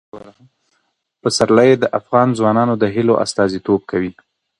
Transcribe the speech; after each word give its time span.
پسرلی 1.21 1.71
د 1.77 1.83
افغان 1.99 2.27
ځوانانو 2.37 2.73
د 2.77 2.83
هیلو 2.95 3.13
استازیتوب 3.25 3.81
کوي. 3.91 4.11